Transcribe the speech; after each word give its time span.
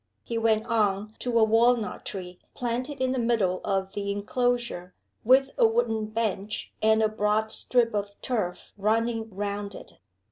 He 0.23 0.35
went 0.35 0.65
on 0.65 1.13
to 1.19 1.37
a 1.37 1.43
walnut 1.43 2.05
tree 2.05 2.39
planted 2.55 2.99
in 2.99 3.11
the 3.11 3.19
middle 3.19 3.61
of 3.63 3.93
the 3.93 4.11
inclosure, 4.11 4.95
with 5.23 5.51
a 5.59 5.67
wooden 5.67 6.07
bench 6.07 6.73
and 6.81 7.03
a 7.03 7.07
broad 7.07 7.51
strip 7.51 7.93
of 7.93 8.19
turf 8.19 8.71
running 8.79 9.29
round 9.29 9.75
it. 9.75 9.99